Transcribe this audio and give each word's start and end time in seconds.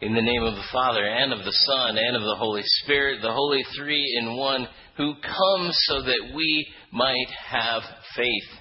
In 0.00 0.12
the 0.12 0.20
name 0.20 0.42
of 0.42 0.56
the 0.56 0.68
Father, 0.72 1.06
and 1.06 1.32
of 1.32 1.44
the 1.44 1.52
Son, 1.52 1.96
and 1.96 2.16
of 2.16 2.22
the 2.22 2.36
Holy 2.36 2.62
Spirit, 2.82 3.22
the 3.22 3.32
Holy 3.32 3.64
Three 3.76 4.04
in 4.20 4.36
One, 4.36 4.66
who 4.96 5.14
comes 5.22 5.76
so 5.86 6.02
that 6.02 6.32
we 6.34 6.66
might 6.90 7.28
have 7.46 7.82
faith. 8.16 8.58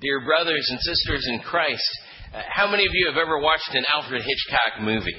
Dear 0.00 0.24
brothers 0.24 0.64
and 0.70 0.78
sisters 0.78 1.26
in 1.28 1.40
Christ, 1.40 1.82
uh, 2.32 2.42
how 2.48 2.70
many 2.70 2.84
of 2.84 2.92
you 2.94 3.08
have 3.08 3.16
ever 3.16 3.40
watched 3.40 3.74
an 3.74 3.84
Alfred 3.92 4.22
Hitchcock 4.22 4.82
movie? 4.82 5.16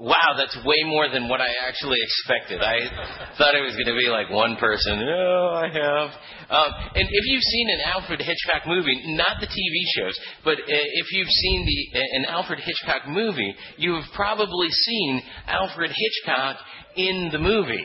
Wow, 0.00 0.32
that's 0.34 0.56
way 0.64 0.80
more 0.86 1.10
than 1.12 1.28
what 1.28 1.42
I 1.42 1.52
actually 1.68 1.98
expected. 2.00 2.62
I 2.62 3.36
thought 3.36 3.54
it 3.54 3.60
was 3.60 3.76
going 3.76 3.92
to 3.92 4.00
be 4.00 4.08
like 4.08 4.30
one 4.30 4.56
person. 4.56 4.96
Oh, 4.96 5.60
I 5.60 5.68
have. 5.68 6.08
Um, 6.48 6.72
and 6.94 7.04
if 7.04 7.24
you've 7.26 7.42
seen 7.42 7.68
an 7.68 7.80
Alfred 7.84 8.18
Hitchcock 8.18 8.66
movie, 8.66 8.96
not 9.12 9.36
the 9.40 9.46
TV 9.46 9.76
shows, 10.00 10.18
but 10.42 10.54
uh, 10.54 10.64
if 10.66 11.06
you've 11.12 11.28
seen 11.28 11.66
the 11.66 11.98
uh, 11.98 12.16
an 12.16 12.24
Alfred 12.24 12.60
Hitchcock 12.60 13.08
movie, 13.08 13.54
you 13.76 13.92
have 13.92 14.08
probably 14.14 14.70
seen 14.70 15.20
Alfred 15.46 15.90
Hitchcock 15.94 16.56
in 16.96 17.28
the 17.30 17.38
movie. 17.38 17.84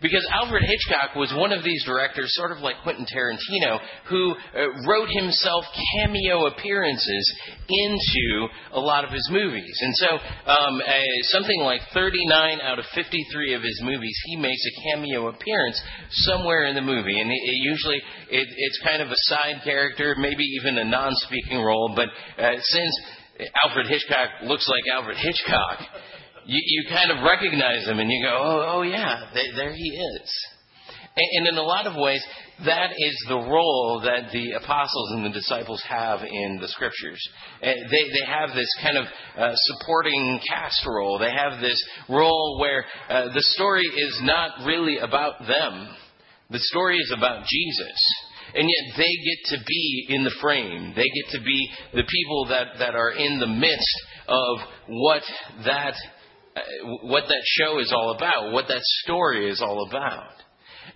Because 0.00 0.26
Alfred 0.32 0.62
Hitchcock 0.64 1.14
was 1.14 1.32
one 1.36 1.52
of 1.52 1.62
these 1.62 1.84
directors, 1.84 2.32
sort 2.32 2.52
of 2.52 2.58
like 2.58 2.76
Quentin 2.82 3.04
Tarantino, 3.04 3.78
who 4.08 4.32
uh, 4.32 4.88
wrote 4.88 5.08
himself 5.10 5.64
cameo 5.92 6.46
appearances 6.46 7.34
into 7.68 8.48
a 8.72 8.80
lot 8.80 9.04
of 9.04 9.10
his 9.10 9.28
movies. 9.30 9.76
And 9.82 9.94
so, 9.96 10.08
um, 10.50 10.80
uh, 10.80 11.02
something 11.36 11.60
like 11.60 11.82
39 11.92 12.60
out 12.62 12.78
of 12.78 12.86
53 12.94 13.54
of 13.54 13.62
his 13.62 13.80
movies, 13.84 14.16
he 14.24 14.36
makes 14.36 14.64
a 14.64 14.90
cameo 14.90 15.28
appearance 15.28 15.80
somewhere 16.10 16.64
in 16.64 16.74
the 16.74 16.80
movie. 16.80 17.20
And 17.20 17.30
it, 17.30 17.40
it 17.42 17.58
usually, 17.60 18.00
it, 18.30 18.48
it's 18.56 18.80
kind 18.82 19.02
of 19.02 19.08
a 19.08 19.20
side 19.28 19.60
character, 19.64 20.14
maybe 20.18 20.44
even 20.60 20.78
a 20.78 20.84
non-speaking 20.84 21.58
role. 21.58 21.92
But 21.94 22.08
uh, 22.42 22.56
since 22.58 23.00
Alfred 23.64 23.86
Hitchcock 23.86 24.44
looks 24.44 24.66
like 24.68 24.82
Alfred 24.92 25.18
Hitchcock, 25.18 25.78
you, 26.50 26.60
you 26.66 26.84
kind 26.90 27.12
of 27.12 27.22
recognize 27.22 27.86
him 27.86 28.00
and 28.00 28.10
you 28.10 28.22
go, 28.24 28.36
oh, 28.36 28.74
oh 28.74 28.82
yeah, 28.82 29.30
there, 29.32 29.54
there 29.54 29.72
he 29.72 29.88
is. 29.88 30.46
And, 31.16 31.46
and 31.46 31.48
in 31.48 31.58
a 31.58 31.62
lot 31.62 31.86
of 31.86 31.94
ways, 31.96 32.24
that 32.66 32.90
is 32.98 33.24
the 33.28 33.36
role 33.36 34.02
that 34.04 34.32
the 34.32 34.52
apostles 34.52 35.12
and 35.12 35.24
the 35.24 35.30
disciples 35.30 35.82
have 35.88 36.20
in 36.22 36.58
the 36.60 36.68
scriptures. 36.68 37.20
They, 37.62 37.78
they 37.88 38.26
have 38.26 38.50
this 38.54 38.68
kind 38.82 38.98
of 38.98 39.06
uh, 39.38 39.52
supporting 39.54 40.40
cast 40.48 40.84
role. 40.86 41.18
They 41.18 41.30
have 41.30 41.60
this 41.60 41.80
role 42.08 42.58
where 42.60 42.84
uh, 43.08 43.32
the 43.32 43.42
story 43.54 43.84
is 43.84 44.20
not 44.24 44.66
really 44.66 44.98
about 44.98 45.38
them. 45.46 45.88
The 46.50 46.58
story 46.58 46.98
is 46.98 47.14
about 47.16 47.46
Jesus. 47.46 48.14
And 48.54 48.68
yet 48.68 48.96
they 48.96 49.04
get 49.04 49.58
to 49.58 49.64
be 49.64 50.06
in 50.08 50.24
the 50.24 50.34
frame. 50.40 50.92
They 50.96 51.04
get 51.04 51.38
to 51.38 51.44
be 51.44 51.70
the 51.94 52.02
people 52.02 52.46
that, 52.48 52.78
that 52.80 52.96
are 52.96 53.12
in 53.12 53.38
the 53.38 53.46
midst 53.46 53.96
of 54.26 54.58
what 54.88 55.22
that 55.64 55.94
uh, 55.94 56.19
Uh, 56.56 56.60
what 57.02 57.24
that 57.28 57.42
show 57.44 57.78
is 57.78 57.92
all 57.92 58.14
about, 58.16 58.52
what 58.52 58.66
that 58.68 58.82
story 59.04 59.50
is 59.50 59.60
all 59.62 59.86
about. 59.88 60.32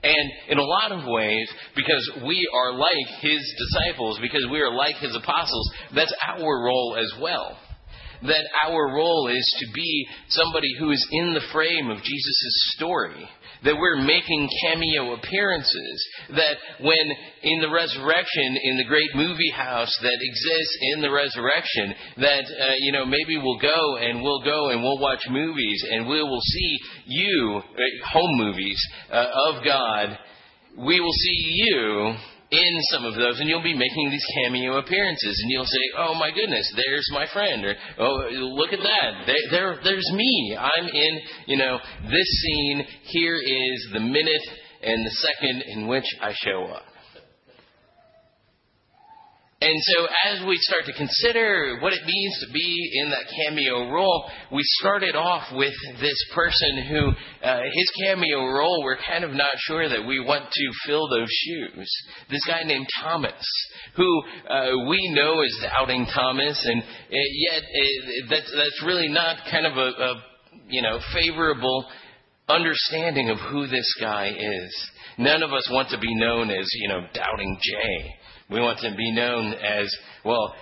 And 0.03 0.31
in 0.49 0.59
a 0.59 0.63
lot 0.63 0.93
of 0.93 1.07
ways, 1.07 1.49
because 1.77 2.11
we 2.27 2.49
are 2.53 2.75
like 2.75 3.21
his 3.21 3.41
disciples, 3.59 4.19
because 4.21 4.47
we 4.51 4.61
are 4.61 4.75
like 4.75 4.97
his 4.97 5.17
apostles, 5.17 5.71
that's 5.95 6.15
our 6.29 6.65
role 6.65 6.97
as 6.99 7.21
well 7.21 7.57
that 8.23 8.45
our 8.67 8.95
role 8.95 9.29
is 9.29 9.57
to 9.61 9.73
be 9.75 10.07
somebody 10.29 10.69
who 10.79 10.91
is 10.91 11.07
in 11.11 11.35
the 11.35 11.43
frame 11.53 11.91
of 11.91 11.99
Jesus' 11.99 12.73
story. 12.77 13.29
That 13.65 13.77
we're 13.77 14.03
making 14.03 14.49
cameo 14.63 15.15
appearances. 15.15 16.09
That 16.31 16.57
when 16.81 17.07
in 17.43 17.61
the 17.61 17.71
resurrection, 17.71 18.57
in 18.63 18.77
the 18.77 18.85
great 18.85 19.11
movie 19.15 19.51
house 19.55 19.93
that 20.03 20.19
exists 20.21 20.79
in 20.95 21.01
the 21.01 21.11
resurrection, 21.11 21.95
that, 22.19 22.45
uh, 22.45 22.73
you 22.81 22.93
know, 22.93 23.07
maybe 23.07 23.37
we'll 23.37 23.59
go 23.59 23.97
and 23.97 24.23
we'll 24.23 24.45
go 24.45 24.71
and 24.71 24.83
we'll 24.83 24.99
watch 24.99 25.23
movies 25.31 25.85
and 25.91 26.07
we 26.07 26.23
will 26.23 26.41
see 26.41 26.79
you, 27.07 27.63
uh, 27.65 28.09
home 28.13 28.37
movies 28.39 28.81
uh, 29.11 29.27
of 29.49 29.65
God. 29.65 30.19
We 30.77 31.01
will 31.01 31.13
see 31.13 31.39
you 31.55 32.17
in 32.59 32.83
some 32.91 33.05
of 33.05 33.15
those, 33.15 33.41
and 33.41 33.49
you'll 33.49 33.63
be 33.63 33.75
making 33.75 34.11
these 34.11 34.25
cameo 34.37 34.79
appearances, 34.79 35.41
and 35.43 35.51
you'll 35.51 35.67
say, 35.67 35.85
"Oh 35.99 36.15
my 36.15 36.31
goodness, 36.31 36.71
there's 36.77 37.09
my 37.13 37.27
friend," 37.33 37.65
or 37.65 37.77
"Oh, 37.99 38.29
look 38.31 38.73
at 38.73 38.83
that, 38.83 39.27
there, 39.27 39.51
there 39.51 39.81
there's 39.83 40.11
me. 40.13 40.57
I'm 40.59 40.89
in, 40.89 41.21
you 41.47 41.57
know, 41.57 41.79
this 42.05 42.29
scene. 42.43 42.87
Here 43.05 43.37
is 43.37 43.89
the 43.93 44.01
minute 44.01 44.43
and 44.83 45.05
the 45.05 45.11
second 45.11 45.63
in 45.63 45.87
which 45.87 46.07
I 46.21 46.33
show 46.33 46.65
up." 46.67 46.94
And 49.65 49.81
so, 49.81 50.07
as 50.31 50.47
we 50.47 50.59
start 50.59 50.85
to 50.85 50.93
consider 50.93 51.79
what 51.81 51.95
it 51.95 52.05
means 52.05 52.39
to 52.41 52.53
be 52.53 53.01
in 53.01 53.09
that 53.09 53.25
cameo 53.35 53.91
role, 53.91 54.29
we 54.53 54.61
started 54.63 55.17
off 55.17 55.45
with 55.55 55.73
this 56.03 56.23
person 56.35 56.85
who, 56.87 57.09
uh, 57.43 57.63
his 57.73 57.91
cameo 58.05 58.45
role, 58.45 58.83
we're 58.85 58.99
kind 58.99 59.25
of 59.25 59.31
not 59.31 59.53
sure 59.57 59.89
that 59.89 60.07
we 60.07 60.21
want 60.21 60.51
to 60.53 60.71
fill 60.87 61.09
those 61.09 61.31
shoes. 61.31 61.91
This 62.31 62.45
guy 62.47 62.65
named 62.65 62.87
Thomas, 63.01 63.43
who 63.97 64.23
uh, 64.51 64.87
we 64.87 65.11
know 65.15 65.41
is 65.41 65.59
doubting 65.63 66.09
Thomas, 66.13 66.61
and 66.63 66.83
uh, 66.83 66.87
yet 67.09 67.63
uh, 67.63 68.27
that's, 68.29 68.53
that's 68.55 68.83
really 68.85 69.09
not 69.09 69.39
kind 69.51 69.65
of 69.65 69.79
a, 69.79 70.03
a 70.03 70.25
you 70.69 70.83
know 70.83 70.99
favorable 71.15 71.87
understanding 72.51 73.31
of 73.31 73.39
who 73.51 73.67
this 73.67 73.91
guy 73.99 74.29
is. 74.29 74.91
None 75.17 75.43
of 75.43 75.55
us 75.55 75.67
want 75.73 75.89
to 75.89 75.99
be 75.99 76.15
known 76.15 76.51
as 76.51 76.69
you 76.75 76.89
know 76.89 77.01
doubting 77.15 77.57
Jay. 77.63 78.15
We 78.55 78.61
want 78.61 78.79
to 78.81 78.95
be 78.97 79.11
known 79.11 79.53
as, 79.55 79.93
well, 80.25 80.55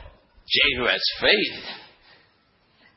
who 0.78 0.86
has 0.86 1.02
faith. 1.20 1.64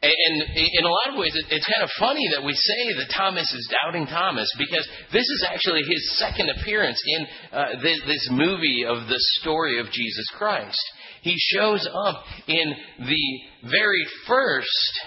And 0.02 0.42
in 0.56 0.86
a 0.86 0.90
lot 0.90 1.10
of 1.14 1.20
ways, 1.20 1.34
it's 1.36 1.66
kind 1.66 1.84
of 1.84 1.90
funny 2.00 2.30
that 2.34 2.46
we 2.46 2.54
say 2.54 2.94
that 2.94 3.14
Thomas 3.14 3.52
is 3.54 3.74
doubting 3.84 4.06
Thomas 4.06 4.48
because 4.58 4.88
this 5.12 5.24
is 5.24 5.46
actually 5.50 5.82
his 5.82 6.18
second 6.18 6.50
appearance 6.50 7.02
in 7.06 7.28
uh, 7.52 7.66
this 7.82 8.30
movie 8.32 8.86
of 8.88 9.10
the 9.10 9.20
story 9.42 9.80
of 9.80 9.88
Jesus 9.92 10.26
Christ. 10.38 10.80
He 11.24 11.36
shows 11.38 11.86
up 11.92 12.24
in 12.48 12.74
the 13.00 13.70
very 13.70 14.06
first 14.28 15.00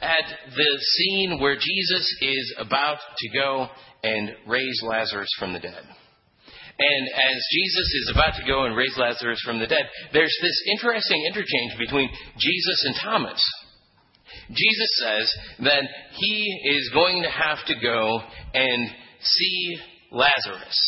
at 0.00 0.24
the 0.56 0.78
scene 0.80 1.38
where 1.38 1.56
Jesus 1.56 2.16
is 2.22 2.54
about 2.58 2.98
to 3.18 3.28
go 3.38 3.68
and 4.02 4.30
raise 4.46 4.82
Lazarus 4.82 5.30
from 5.38 5.52
the 5.52 5.60
dead. 5.60 5.82
And 6.78 7.08
as 7.08 7.38
Jesus 7.52 7.88
is 7.94 8.12
about 8.14 8.34
to 8.36 8.46
go 8.46 8.64
and 8.64 8.76
raise 8.76 8.96
Lazarus 8.96 9.40
from 9.44 9.60
the 9.60 9.66
dead, 9.66 9.88
there's 10.12 10.36
this 10.42 10.62
interesting 10.72 11.24
interchange 11.26 11.78
between 11.78 12.10
Jesus 12.38 12.84
and 12.86 12.94
Thomas. 13.02 13.42
Jesus 14.50 14.90
says 14.98 15.34
that 15.60 15.84
he 16.12 16.60
is 16.76 16.90
going 16.92 17.22
to 17.22 17.30
have 17.30 17.58
to 17.66 17.74
go 17.80 18.20
and 18.54 18.90
see 19.20 19.76
Lazarus 20.10 20.78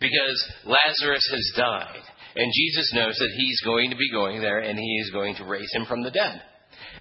because 0.00 0.52
Lazarus 0.64 1.26
has 1.30 1.52
died. 1.56 2.02
And 2.36 2.52
Jesus 2.54 2.92
knows 2.94 3.16
that 3.16 3.34
he's 3.36 3.60
going 3.62 3.90
to 3.90 3.96
be 3.96 4.10
going 4.10 4.40
there 4.40 4.58
and 4.58 4.78
he 4.78 4.98
is 5.02 5.10
going 5.10 5.36
to 5.36 5.44
raise 5.44 5.72
him 5.72 5.86
from 5.86 6.02
the 6.02 6.10
dead. 6.10 6.42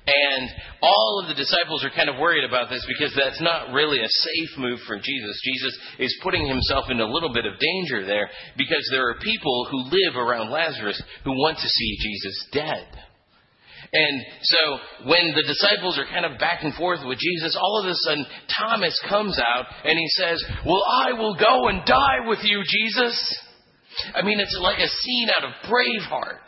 And 0.07 0.49
all 0.83 1.19
of 1.21 1.29
the 1.29 1.33
disciples 1.33 1.83
are 1.83 1.89
kind 1.89 2.09
of 2.09 2.21
worried 2.21 2.43
about 2.43 2.69
this 2.69 2.85
because 2.87 3.11
that's 3.17 3.41
not 3.41 3.73
really 3.73 3.99
a 3.99 4.07
safe 4.07 4.57
move 4.57 4.79
for 4.85 4.97
Jesus. 4.97 5.41
Jesus 5.43 5.77
is 5.97 6.19
putting 6.21 6.45
himself 6.45 6.85
in 6.91 6.99
a 6.99 7.09
little 7.09 7.33
bit 7.33 7.45
of 7.45 7.57
danger 7.57 8.05
there 8.05 8.29
because 8.55 8.87
there 8.91 9.09
are 9.09 9.15
people 9.15 9.67
who 9.71 9.89
live 9.89 10.15
around 10.15 10.51
Lazarus 10.51 11.01
who 11.23 11.31
want 11.31 11.57
to 11.57 11.67
see 11.67 11.97
Jesus 11.99 12.47
dead. 12.51 12.87
And 13.93 14.21
so 14.41 14.77
when 15.09 15.33
the 15.35 15.43
disciples 15.43 15.97
are 15.97 16.05
kind 16.05 16.25
of 16.25 16.37
back 16.37 16.63
and 16.63 16.73
forth 16.75 16.99
with 17.05 17.17
Jesus, 17.17 17.57
all 17.59 17.81
of 17.81 17.89
a 17.89 17.95
sudden 17.95 18.25
Thomas 18.59 18.99
comes 19.09 19.39
out 19.39 19.65
and 19.85 19.97
he 19.97 20.07
says, 20.09 20.43
Well, 20.65 20.83
I 20.83 21.13
will 21.13 21.35
go 21.35 21.69
and 21.69 21.85
die 21.85 22.27
with 22.27 22.39
you, 22.43 22.61
Jesus. 22.65 23.39
I 24.13 24.21
mean, 24.21 24.39
it's 24.39 24.57
like 24.61 24.79
a 24.79 24.87
scene 24.87 25.29
out 25.37 25.45
of 25.45 25.51
Braveheart. 25.69 26.45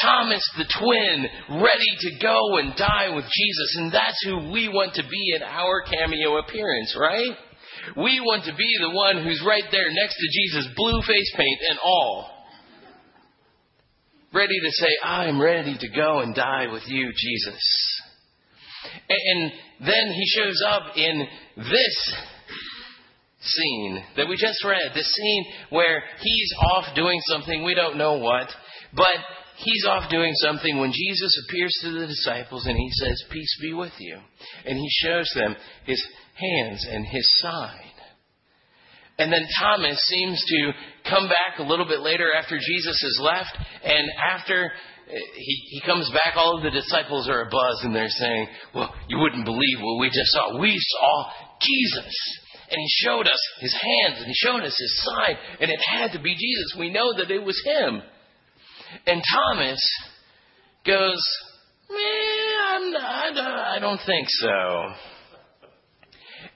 Thomas 0.00 0.42
the 0.56 0.64
twin, 0.78 1.26
ready 1.60 1.92
to 2.00 2.18
go 2.22 2.58
and 2.58 2.74
die 2.76 3.14
with 3.14 3.24
Jesus. 3.24 3.76
And 3.76 3.92
that's 3.92 4.20
who 4.24 4.50
we 4.50 4.68
want 4.68 4.94
to 4.94 5.02
be 5.02 5.32
in 5.36 5.42
our 5.42 5.82
cameo 5.82 6.38
appearance, 6.38 6.96
right? 6.98 7.36
We 7.96 8.20
want 8.20 8.44
to 8.44 8.54
be 8.54 8.76
the 8.80 8.90
one 8.90 9.22
who's 9.22 9.44
right 9.46 9.64
there 9.70 9.90
next 9.90 10.16
to 10.16 10.28
Jesus, 10.32 10.72
blue 10.76 11.02
face 11.02 11.32
paint 11.36 11.58
and 11.70 11.78
all. 11.84 12.30
Ready 14.32 14.58
to 14.60 14.70
say, 14.70 14.88
I'm 15.04 15.40
ready 15.40 15.76
to 15.78 15.88
go 15.90 16.20
and 16.20 16.34
die 16.34 16.68
with 16.72 16.84
you, 16.86 17.12
Jesus. 17.14 18.00
And 19.08 19.52
then 19.80 20.12
he 20.14 20.26
shows 20.26 20.62
up 20.66 20.96
in 20.96 21.26
this 21.56 22.14
scene 23.40 24.02
that 24.16 24.28
we 24.28 24.36
just 24.36 24.64
read, 24.64 24.92
the 24.94 25.02
scene 25.02 25.44
where 25.70 26.02
he's 26.20 26.54
off 26.72 26.94
doing 26.94 27.20
something, 27.26 27.64
we 27.64 27.74
don't 27.74 27.98
know 27.98 28.18
what, 28.18 28.48
but 28.94 29.16
he's 29.62 29.86
off 29.86 30.10
doing 30.10 30.32
something 30.36 30.78
when 30.78 30.92
Jesus 30.92 31.42
appears 31.46 31.72
to 31.82 31.90
the 31.92 32.06
disciples 32.06 32.66
and 32.66 32.76
he 32.76 32.90
says, 32.92 33.24
Peace 33.30 33.58
be 33.60 33.72
with 33.72 33.92
you. 33.98 34.18
And 34.64 34.78
he 34.78 34.88
shows 35.02 35.30
them 35.34 35.56
his 35.84 36.02
hands 36.34 36.86
and 36.90 37.06
his 37.06 37.28
side. 37.40 37.92
And 39.18 39.32
then 39.32 39.46
Thomas 39.60 40.00
seems 40.06 40.42
to 40.44 40.72
come 41.08 41.28
back 41.28 41.58
a 41.58 41.62
little 41.62 41.86
bit 41.86 42.00
later 42.00 42.28
after 42.34 42.58
Jesus 42.58 42.98
has 43.02 43.18
left, 43.22 43.56
and 43.84 44.10
after 44.32 44.72
eh, 45.08 45.18
he, 45.36 45.54
he 45.68 45.80
comes 45.86 46.10
back, 46.10 46.34
all 46.36 46.56
of 46.56 46.64
the 46.64 46.70
disciples 46.70 47.28
are 47.28 47.46
abuzz, 47.46 47.84
and 47.84 47.94
they're 47.94 48.08
saying, 48.08 48.48
Well, 48.74 48.92
you 49.08 49.18
wouldn't 49.18 49.44
believe 49.44 49.78
what 49.80 50.00
we 50.00 50.08
just 50.08 50.32
saw. 50.32 50.58
We 50.58 50.76
saw 50.76 51.30
Jesus. 51.60 52.14
And 52.70 52.80
he 52.80 52.88
showed 53.04 53.26
us 53.26 53.40
his 53.60 53.74
hands, 53.74 54.18
and 54.18 54.26
he 54.26 54.34
showed 54.34 54.62
us 54.62 54.74
his 54.80 55.04
side, 55.04 55.36
and 55.60 55.70
it 55.70 55.80
had 55.90 56.12
to 56.12 56.22
be 56.22 56.34
Jesus. 56.34 56.74
We 56.78 56.90
know 56.90 57.14
that 57.18 57.30
it 57.30 57.44
was 57.44 57.60
him. 57.66 58.00
And 59.06 59.22
Thomas 59.34 59.80
goes, 60.86 61.22
Man, 61.90 62.94
I 62.96 63.78
don't 63.80 64.00
think 64.06 64.28
so. 64.28 64.92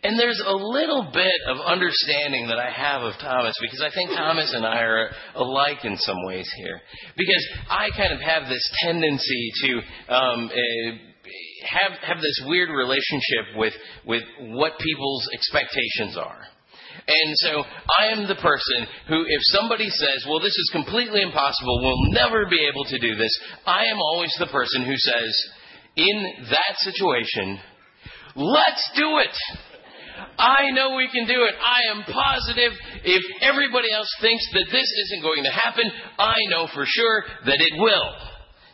And 0.02 0.18
there's 0.18 0.40
a 0.44 0.52
little 0.52 1.10
bit 1.12 1.40
of 1.48 1.58
understanding 1.66 2.48
that 2.48 2.58
I 2.58 2.70
have 2.70 3.02
of 3.02 3.14
Thomas 3.20 3.54
because 3.60 3.82
I 3.82 3.92
think 3.92 4.10
Thomas 4.10 4.52
and 4.54 4.64
I 4.64 4.80
are 4.80 5.10
alike 5.34 5.84
in 5.84 5.96
some 5.96 6.24
ways 6.24 6.48
here. 6.58 6.80
Because 7.16 7.48
I 7.68 7.88
kind 7.96 8.12
of 8.12 8.20
have 8.20 8.48
this 8.48 8.70
tendency 8.84 9.50
to 9.62 10.14
um, 10.14 10.50
uh, 10.50 10.92
have 11.66 11.92
have 12.02 12.16
this 12.18 12.42
weird 12.46 12.70
relationship 12.70 13.56
with 13.56 13.72
with 14.06 14.22
what 14.38 14.78
people's 14.78 15.28
expectations 15.34 16.16
are. 16.16 16.42
And 17.08 17.36
so 17.36 17.62
I 17.62 18.18
am 18.18 18.26
the 18.26 18.34
person 18.42 18.86
who, 19.08 19.22
if 19.22 19.42
somebody 19.54 19.88
says, 19.88 20.26
well, 20.28 20.40
this 20.40 20.56
is 20.58 20.70
completely 20.72 21.22
impossible, 21.22 21.78
we'll 21.80 22.12
never 22.12 22.46
be 22.50 22.66
able 22.66 22.84
to 22.84 22.98
do 22.98 23.14
this, 23.14 23.30
I 23.64 23.84
am 23.86 23.98
always 24.00 24.34
the 24.38 24.50
person 24.50 24.82
who 24.82 24.96
says, 24.96 25.32
in 25.94 26.48
that 26.50 26.74
situation, 26.78 27.60
let's 28.34 28.90
do 28.96 29.18
it. 29.18 29.36
I 30.38 30.70
know 30.72 30.96
we 30.96 31.08
can 31.12 31.28
do 31.28 31.44
it. 31.44 31.54
I 31.60 31.94
am 31.94 32.02
positive 32.04 32.72
if 33.04 33.22
everybody 33.40 33.92
else 33.92 34.10
thinks 34.20 34.44
that 34.52 34.66
this 34.72 34.88
isn't 35.06 35.22
going 35.22 35.44
to 35.44 35.50
happen, 35.50 35.84
I 36.18 36.36
know 36.50 36.66
for 36.74 36.84
sure 36.86 37.24
that 37.46 37.60
it 37.60 37.78
will. 37.78 38.10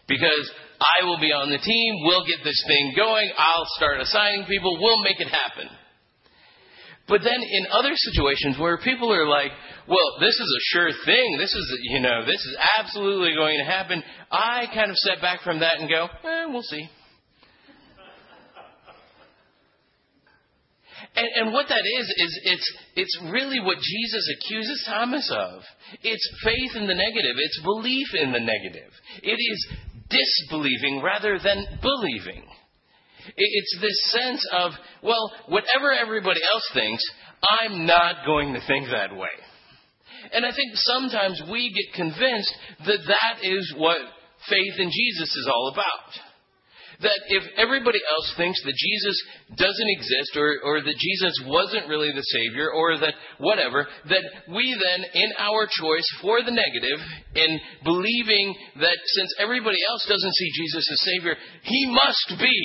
Because 0.09 0.51
I 0.81 1.05
will 1.05 1.21
be 1.21 1.33
on 1.33 1.51
the 1.51 1.59
team, 1.59 1.95
we'll 2.03 2.27
get 2.27 2.43
this 2.43 2.65
thing 2.67 2.95
going, 2.97 3.31
I'll 3.37 3.69
start 3.77 4.01
assigning 4.01 4.47
people, 4.47 4.79
we'll 4.81 5.03
make 5.03 5.21
it 5.21 5.29
happen. 5.29 5.69
But 7.09 7.23
then 7.25 7.43
in 7.43 7.67
other 7.73 7.93
situations 7.95 8.59
where 8.59 8.79
people 8.79 9.13
are 9.13 9.27
like, 9.27 9.51
well, 9.89 10.21
this 10.21 10.35
is 10.35 10.41
a 10.41 10.63
sure 10.73 10.91
thing, 11.05 11.37
this 11.39 11.53
is, 11.53 11.79
you 11.83 12.01
know, 12.01 12.25
this 12.25 12.41
is 12.47 12.57
absolutely 12.79 13.35
going 13.35 13.59
to 13.59 13.65
happen, 13.65 14.03
I 14.31 14.67
kind 14.73 14.91
of 14.91 14.97
step 14.97 15.21
back 15.21 15.43
from 15.43 15.61
that 15.61 15.79
and 15.79 15.89
go, 15.89 16.07
eh, 16.25 16.47
we'll 16.47 16.63
see. 16.63 16.89
And, 21.15 21.29
and 21.37 21.53
what 21.53 21.67
that 21.69 21.83
is, 21.99 22.07
is 22.17 22.41
it's, 22.45 22.77
it's 22.97 23.19
really 23.31 23.61
what 23.61 23.77
Jesus 23.79 24.35
accuses 24.39 24.85
Thomas 24.89 25.31
of. 25.31 25.63
It's 26.03 26.31
faith 26.43 26.77
in 26.77 26.87
the 26.87 26.95
negative. 26.95 27.37
It's 27.37 27.61
belief 27.63 28.07
in 28.15 28.33
the 28.33 28.41
negative. 28.41 28.91
It 29.23 29.37
is 29.37 29.69
disbelieving 30.09 31.03
rather 31.03 31.39
than 31.39 31.67
believing. 31.83 32.45
It's 33.37 33.79
this 33.81 34.11
sense 34.11 34.47
of, 34.53 34.73
well, 35.03 35.33
whatever 35.49 35.93
everybody 35.93 36.41
else 36.53 36.69
thinks, 36.75 37.03
I'm 37.43 37.87
not 37.87 38.27
going 38.27 38.55
to 38.55 38.61
think 38.67 38.89
that 38.91 39.17
way. 39.17 39.35
And 40.33 40.47
I 40.47 40.51
think 40.51 40.73
sometimes 40.75 41.43
we 41.51 41.73
get 41.73 41.95
convinced 41.97 42.55
that 42.87 43.01
that 43.07 43.45
is 43.45 43.75
what 43.77 43.99
faith 44.49 44.75
in 44.79 44.91
Jesus 44.91 45.29
is 45.29 45.49
all 45.53 45.71
about 45.73 46.33
that 47.03 47.21
if 47.29 47.43
everybody 47.59 47.99
else 47.99 48.33
thinks 48.37 48.63
that 48.63 48.75
Jesus 48.75 49.17
doesn't 49.59 49.91
exist 49.99 50.37
or, 50.37 50.59
or 50.65 50.81
that 50.81 50.99
Jesus 50.99 51.35
wasn't 51.47 51.89
really 51.89 52.11
the 52.15 52.23
Savior 52.23 52.71
or 52.71 52.99
that 52.99 53.15
whatever, 53.39 53.87
that 54.09 54.25
we 54.55 54.71
then, 54.73 55.05
in 55.15 55.31
our 55.39 55.67
choice 55.67 56.09
for 56.23 56.43
the 56.43 56.55
negative, 56.55 57.01
in 57.35 57.61
believing 57.85 58.55
that 58.81 58.99
since 59.19 59.35
everybody 59.39 59.79
else 59.91 60.07
doesn't 60.09 60.35
see 60.35 60.51
Jesus 60.55 60.87
as 60.91 61.01
Savior, 61.15 61.35
He 61.63 61.87
must 61.91 62.41
be. 62.41 62.59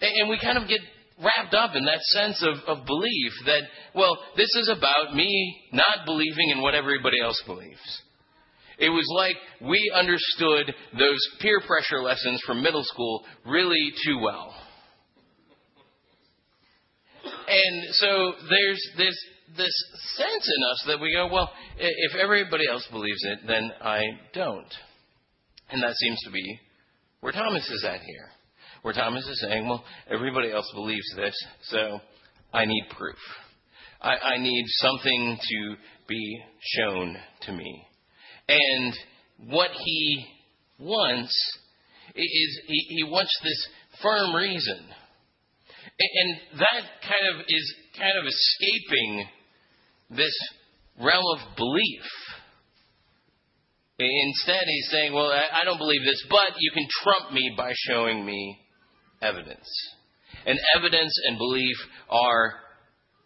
And 0.00 0.28
we 0.28 0.38
kind 0.42 0.58
of 0.58 0.68
get 0.68 0.80
wrapped 1.22 1.54
up 1.54 1.74
in 1.74 1.84
that 1.84 2.00
sense 2.00 2.42
of, 2.42 2.56
of 2.66 2.86
belief 2.86 3.32
that, 3.46 3.62
well, 3.94 4.18
this 4.36 4.48
is 4.56 4.68
about 4.68 5.14
me 5.14 5.56
not 5.72 6.04
believing 6.06 6.50
in 6.50 6.60
what 6.60 6.74
everybody 6.74 7.20
else 7.22 7.40
believes. 7.46 8.02
It 8.78 8.88
was 8.88 9.06
like 9.14 9.36
we 9.68 9.92
understood 9.94 10.74
those 10.98 11.20
peer 11.40 11.60
pressure 11.64 12.02
lessons 12.02 12.42
from 12.44 12.62
middle 12.62 12.82
school 12.82 13.24
really 13.46 13.92
too 14.04 14.18
well. 14.18 14.54
And 17.46 17.84
so 17.94 18.32
there's 18.48 18.82
this 18.96 19.14
this 19.56 19.84
sense 20.16 20.50
in 20.56 20.64
us 20.70 20.84
that 20.88 21.00
we 21.00 21.12
go, 21.12 21.28
well, 21.32 21.52
if 21.78 22.16
everybody 22.16 22.64
else 22.68 22.86
believes 22.90 23.22
it, 23.22 23.40
then 23.46 23.70
I 23.80 24.02
don't. 24.32 24.74
And 25.70 25.82
that 25.82 25.94
seems 25.94 26.20
to 26.24 26.30
be 26.30 26.60
where 27.20 27.32
Thomas 27.32 27.68
is 27.70 27.84
at 27.84 28.00
here. 28.00 28.30
Where 28.84 28.92
Thomas 28.92 29.26
is 29.26 29.40
saying, 29.40 29.66
well, 29.66 29.82
everybody 30.12 30.52
else 30.52 30.70
believes 30.74 31.06
this, 31.16 31.34
so 31.70 32.00
I 32.52 32.66
need 32.66 32.84
proof. 32.94 33.16
I, 33.98 34.34
I 34.34 34.36
need 34.36 34.62
something 34.66 35.38
to 35.40 35.76
be 36.06 36.38
shown 36.60 37.16
to 37.44 37.52
me. 37.52 37.82
And 38.46 38.92
what 39.48 39.70
he 39.82 40.26
wants 40.78 41.32
is 42.14 42.60
he, 42.66 42.86
he 42.90 43.04
wants 43.04 43.30
this 43.42 43.68
firm 44.02 44.34
reason. 44.34 44.80
And 45.98 46.36
that 46.58 47.08
kind 47.08 47.34
of 47.34 47.46
is 47.48 47.74
kind 47.98 48.18
of 48.18 48.26
escaping 48.26 49.26
this 50.10 50.38
realm 51.02 51.24
of 51.38 51.56
belief. 51.56 52.02
Instead, 53.98 54.64
he's 54.66 54.90
saying, 54.90 55.14
Well, 55.14 55.32
I 55.32 55.64
don't 55.64 55.78
believe 55.78 56.02
this, 56.04 56.22
but 56.28 56.52
you 56.58 56.70
can 56.74 56.86
trump 57.02 57.32
me 57.32 57.54
by 57.56 57.72
showing 57.88 58.26
me 58.26 58.60
evidence. 59.24 59.68
And 60.46 60.58
evidence 60.76 61.12
and 61.26 61.38
belief 61.38 61.76
are, 62.10 62.54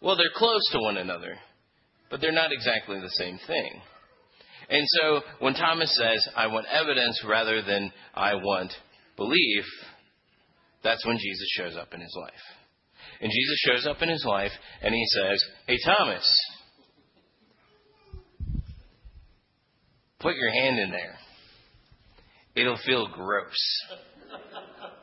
well, 0.01 0.15
they're 0.15 0.25
close 0.35 0.61
to 0.71 0.79
one 0.79 0.97
another, 0.97 1.35
but 2.09 2.21
they're 2.21 2.31
not 2.31 2.51
exactly 2.51 2.99
the 2.99 3.09
same 3.09 3.39
thing. 3.45 3.81
And 4.69 4.85
so 4.87 5.21
when 5.39 5.55
Thomas 5.55 5.91
says, 5.97 6.27
I 6.35 6.47
want 6.47 6.67
evidence 6.71 7.23
rather 7.27 7.61
than 7.61 7.91
I 8.13 8.35
want 8.35 8.71
belief, 9.17 9.65
that's 10.83 11.05
when 11.05 11.17
Jesus 11.17 11.47
shows 11.57 11.75
up 11.75 11.93
in 11.93 12.01
his 12.01 12.15
life. 12.19 12.33
And 13.21 13.31
Jesus 13.31 13.59
shows 13.65 13.87
up 13.87 14.01
in 14.01 14.09
his 14.09 14.23
life 14.25 14.51
and 14.81 14.93
he 14.93 15.05
says, 15.07 15.43
Hey, 15.67 15.77
Thomas, 15.85 16.25
put 20.19 20.35
your 20.35 20.51
hand 20.51 20.79
in 20.79 20.91
there. 20.91 21.15
It'll 22.55 22.79
feel 22.85 23.07
gross. 23.07 23.57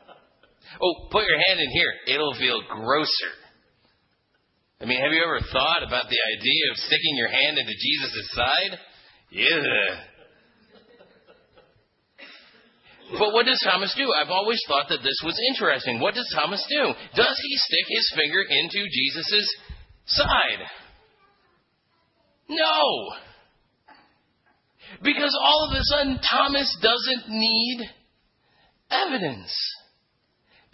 oh, 0.81 1.07
put 1.11 1.25
your 1.27 1.39
hand 1.47 1.59
in 1.59 1.69
here. 1.69 2.15
It'll 2.15 2.35
feel 2.35 2.61
grosser. 2.69 3.33
I 4.81 4.85
mean, 4.85 5.01
have 5.01 5.11
you 5.11 5.23
ever 5.23 5.39
thought 5.51 5.81
about 5.81 6.05
the 6.09 6.21
idea 6.37 6.63
of 6.71 6.77
sticking 6.77 7.17
your 7.17 7.29
hand 7.29 7.57
into 7.57 7.73
Jesus' 7.73 8.29
side? 8.33 8.79
Yeah. 9.31 10.03
But 13.17 13.33
what 13.33 13.45
does 13.45 13.59
Thomas 13.63 13.93
do? 13.97 14.11
I've 14.13 14.29
always 14.29 14.61
thought 14.67 14.89
that 14.89 15.01
this 15.01 15.19
was 15.23 15.39
interesting. 15.49 15.99
What 15.99 16.13
does 16.13 16.29
Thomas 16.35 16.63
do? 16.69 16.93
Does 17.15 17.39
he 17.41 17.57
stick 17.57 17.85
his 17.87 18.13
finger 18.15 18.43
into 18.43 18.85
Jesus' 18.91 19.55
side? 20.05 20.61
No. 22.49 23.11
Because 25.01 25.37
all 25.41 25.69
of 25.69 25.77
a 25.77 25.83
sudden, 25.83 26.19
Thomas 26.19 26.77
doesn't 26.81 27.29
need 27.29 27.89
evidence. 28.91 29.53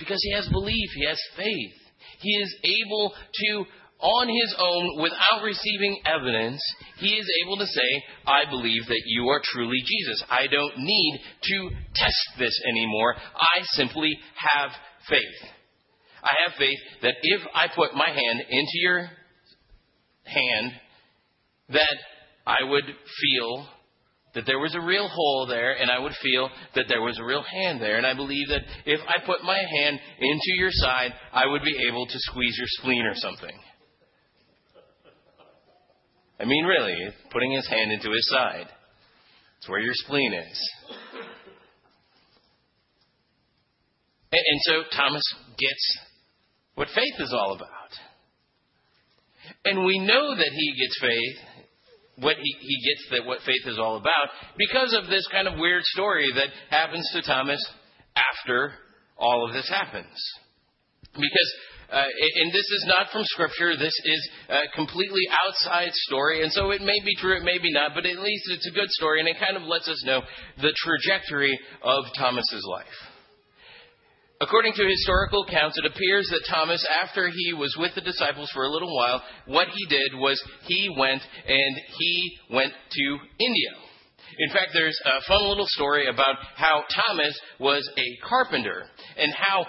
Because 0.03 0.21
he 0.21 0.33
has 0.33 0.47
belief, 0.49 0.89
he 0.95 1.05
has 1.07 1.19
faith. 1.37 1.73
He 2.19 2.31
is 2.35 2.55
able 2.63 3.13
to 3.13 3.65
on 4.03 4.27
his 4.27 4.55
own 4.59 5.01
without 5.01 5.43
receiving 5.43 5.97
evidence, 6.05 6.61
he 6.97 7.07
is 7.07 7.25
able 7.45 7.57
to 7.57 7.65
say, 7.65 8.03
I 8.27 8.49
believe 8.49 8.85
that 8.87 9.01
you 9.05 9.29
are 9.29 9.41
truly 9.41 9.79
Jesus. 9.79 10.23
I 10.29 10.47
don't 10.47 10.77
need 10.77 11.21
to 11.43 11.69
test 11.95 12.37
this 12.37 12.59
anymore. 12.67 13.15
I 13.15 13.63
simply 13.63 14.11
have 14.35 14.71
faith. 15.07 15.49
I 16.21 16.33
have 16.45 16.57
faith 16.57 16.79
that 17.01 17.15
if 17.21 17.41
I 17.55 17.67
put 17.73 17.95
my 17.95 18.09
hand 18.09 18.41
into 18.49 18.71
your 18.75 19.09
hand, 20.25 20.73
that 21.69 21.97
I 22.45 22.63
would 22.63 22.85
feel 22.85 23.67
that 24.35 24.45
there 24.45 24.59
was 24.59 24.73
a 24.75 24.81
real 24.81 25.07
hole 25.07 25.45
there, 25.47 25.73
and 25.73 25.91
I 25.91 25.99
would 25.99 26.13
feel 26.21 26.49
that 26.75 26.85
there 26.87 27.01
was 27.01 27.19
a 27.19 27.23
real 27.23 27.43
hand 27.43 27.81
there. 27.81 27.97
And 27.97 28.05
I 28.05 28.13
believe 28.13 28.47
that 28.49 28.61
if 28.85 28.99
I 29.07 29.23
put 29.25 29.43
my 29.43 29.57
hand 29.57 29.99
into 30.19 30.57
your 30.57 30.71
side, 30.71 31.13
I 31.31 31.45
would 31.45 31.61
be 31.63 31.87
able 31.87 32.05
to 32.05 32.15
squeeze 32.15 32.55
your 32.57 32.67
spleen 32.67 33.05
or 33.05 33.15
something. 33.15 33.55
I 36.39 36.45
mean, 36.45 36.65
really, 36.65 36.95
putting 37.31 37.51
his 37.51 37.67
hand 37.67 37.91
into 37.91 38.09
his 38.09 38.27
side. 38.29 38.67
It's 39.59 39.69
where 39.69 39.79
your 39.79 39.93
spleen 39.93 40.33
is. 40.33 40.71
And, 44.31 44.41
and 44.45 44.59
so 44.63 44.83
Thomas 44.97 45.23
gets 45.57 45.99
what 46.75 46.87
faith 46.93 47.19
is 47.19 47.33
all 47.33 47.53
about. 47.53 47.69
And 49.63 49.85
we 49.85 49.99
know 49.99 50.35
that 50.35 50.51
he 50.51 50.73
gets 50.81 50.99
faith 50.99 51.52
what 52.17 52.35
he, 52.37 52.55
he 52.59 52.77
gets 52.89 53.09
that 53.11 53.27
what 53.27 53.39
faith 53.45 53.65
is 53.65 53.79
all 53.79 53.97
about 53.97 54.29
because 54.57 54.93
of 54.93 55.09
this 55.09 55.27
kind 55.31 55.47
of 55.47 55.59
weird 55.59 55.83
story 55.83 56.27
that 56.35 56.49
happens 56.69 57.09
to 57.13 57.21
Thomas 57.21 57.63
after 58.15 58.73
all 59.17 59.47
of 59.47 59.53
this 59.53 59.69
happens. 59.69 60.17
Because 61.13 61.53
uh, 61.93 62.05
and 62.41 62.51
this 62.51 62.65
is 62.65 62.85
not 62.87 63.11
from 63.11 63.21
Scripture. 63.25 63.77
This 63.77 63.93
is 64.05 64.29
a 64.49 64.75
completely 64.75 65.21
outside 65.45 65.93
story. 65.93 66.41
And 66.41 66.51
so 66.51 66.71
it 66.71 66.81
may 66.81 66.99
be 67.05 67.13
true, 67.19 67.37
it 67.37 67.43
may 67.43 67.59
be 67.59 67.71
not, 67.71 67.91
but 67.93 68.07
at 68.07 68.17
least 68.17 68.49
it's 68.49 68.67
a 68.67 68.71
good 68.71 68.89
story, 68.89 69.19
and 69.19 69.29
it 69.29 69.37
kind 69.39 69.55
of 69.55 69.63
lets 69.63 69.87
us 69.87 70.03
know 70.03 70.21
the 70.57 70.73
trajectory 70.75 71.55
of 71.83 72.05
Thomas's 72.17 72.65
life. 72.67 73.12
According 74.41 74.73
to 74.73 74.87
historical 74.87 75.45
accounts, 75.47 75.77
it 75.77 75.85
appears 75.85 76.27
that 76.29 76.45
Thomas, 76.49 76.85
after 77.03 77.29
he 77.29 77.53
was 77.53 77.75
with 77.77 77.95
the 77.95 78.01
disciples 78.01 78.49
for 78.53 78.63
a 78.63 78.69
little 78.69 78.93
while, 78.93 79.21
what 79.45 79.67
he 79.69 79.85
did 79.87 80.15
was 80.15 80.41
he 80.67 80.93
went 80.97 81.21
and 81.47 81.77
he 81.97 82.37
went 82.51 82.73
to 82.91 83.17
India. 83.39 83.71
In 84.39 84.49
fact, 84.49 84.71
there's 84.73 84.99
a 85.05 85.21
fun 85.27 85.47
little 85.47 85.67
story 85.67 86.07
about 86.07 86.35
how 86.55 86.83
Thomas 87.07 87.39
was 87.59 87.89
a 87.97 88.27
carpenter 88.27 88.83
and 89.17 89.31
how 89.33 89.65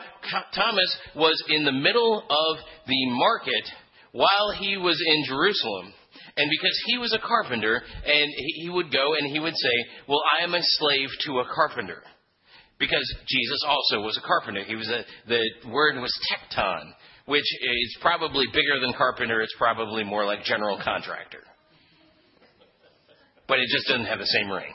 Thomas 0.54 0.96
was 1.14 1.42
in 1.48 1.64
the 1.64 1.72
middle 1.72 2.20
of 2.22 2.58
the 2.86 3.10
market 3.10 3.68
while 4.12 4.52
he 4.58 4.76
was 4.76 5.00
in 5.06 5.24
Jerusalem. 5.26 5.92
And 6.36 6.50
because 6.50 6.82
he 6.86 6.98
was 6.98 7.12
a 7.12 7.26
carpenter, 7.26 7.76
and 8.06 8.32
he 8.36 8.68
would 8.70 8.90
go 8.90 9.14
and 9.14 9.30
he 9.30 9.38
would 9.38 9.54
say, 9.54 10.04
Well, 10.08 10.22
I 10.40 10.44
am 10.44 10.54
a 10.54 10.60
slave 10.60 11.08
to 11.26 11.40
a 11.40 11.44
carpenter. 11.54 12.02
Because 12.78 13.06
Jesus 13.26 13.60
also 13.66 14.00
was 14.00 14.18
a 14.22 14.26
carpenter. 14.26 14.64
He 14.64 14.74
was 14.74 14.88
a, 14.88 15.04
the 15.28 15.70
word 15.70 16.00
was 16.00 16.12
tekton, 16.30 16.92
which 17.26 17.42
is 17.42 17.98
probably 18.00 18.46
bigger 18.52 18.80
than 18.80 18.92
carpenter. 18.92 19.40
It's 19.42 19.54
probably 19.56 20.04
more 20.04 20.24
like 20.24 20.44
general 20.44 20.78
contractor 20.82 21.40
but 23.46 23.58
it 23.58 23.68
just 23.70 23.86
doesn't 23.88 24.06
have 24.06 24.18
the 24.18 24.26
same 24.26 24.50
ring. 24.50 24.72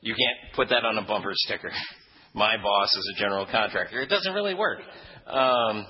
You 0.00 0.14
can't 0.14 0.54
put 0.54 0.68
that 0.70 0.84
on 0.84 0.96
a 0.96 1.06
bumper 1.06 1.32
sticker. 1.34 1.70
My 2.34 2.56
boss 2.56 2.88
is 2.96 3.14
a 3.16 3.20
general 3.20 3.46
contractor. 3.50 4.00
It 4.00 4.08
doesn't 4.08 4.32
really 4.32 4.54
work. 4.54 4.78
Um, 5.26 5.86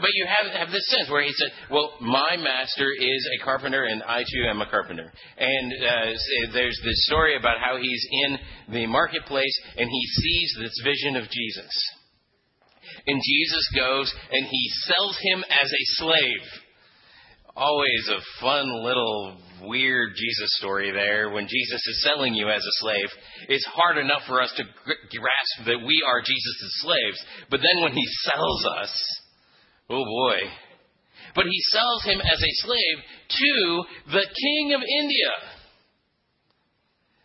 but 0.00 0.10
you 0.14 0.26
have 0.26 0.52
have 0.52 0.70
this 0.72 0.86
sense 0.88 1.10
where 1.10 1.22
he 1.22 1.32
said, 1.32 1.50
"Well, 1.70 1.94
my 2.00 2.36
master 2.36 2.88
is 2.98 3.28
a 3.34 3.44
carpenter, 3.44 3.84
and 3.84 4.02
I 4.02 4.22
too 4.22 4.44
am 4.48 4.60
a 4.60 4.70
carpenter." 4.70 5.12
And 5.38 5.72
uh, 5.72 6.52
there's 6.52 6.80
this 6.84 7.06
story 7.06 7.36
about 7.36 7.58
how 7.60 7.78
he's 7.80 8.06
in 8.10 8.38
the 8.74 8.86
marketplace 8.86 9.56
and 9.76 9.88
he 9.88 10.06
sees 10.06 10.56
this 10.60 10.80
vision 10.84 11.16
of 11.16 11.30
Jesus, 11.30 11.72
and 13.06 13.20
Jesus 13.24 13.68
goes 13.74 14.12
and 14.32 14.46
he 14.46 14.70
sells 14.86 15.18
him 15.22 15.44
as 15.50 15.70
a 15.70 15.84
slave 16.02 16.62
always 17.56 18.10
a 18.12 18.20
fun 18.40 18.68
little 18.84 19.38
weird 19.62 20.10
Jesus 20.14 20.50
story 20.58 20.92
there 20.92 21.30
when 21.30 21.48
Jesus 21.48 21.86
is 21.86 22.04
selling 22.04 22.34
you 22.34 22.48
as 22.50 22.60
a 22.60 22.76
slave. 22.80 23.08
It's 23.48 23.64
hard 23.64 23.96
enough 23.96 24.22
for 24.26 24.42
us 24.42 24.52
to 24.56 24.64
grasp 24.84 25.66
that 25.66 25.84
we 25.84 26.02
are 26.06 26.20
Jesus' 26.20 26.82
slaves, 26.82 27.24
but 27.50 27.60
then 27.60 27.82
when 27.82 27.92
he 27.92 28.04
sells 28.22 28.66
us, 28.78 29.20
oh 29.90 30.04
boy. 30.04 30.38
But 31.34 31.44
he 31.44 31.60
sells 31.70 32.04
him 32.04 32.20
as 32.20 32.40
a 32.40 32.52
slave 32.64 32.98
to 33.28 33.84
the 34.12 34.26
king 34.26 34.74
of 34.74 34.80
India. 34.80 35.32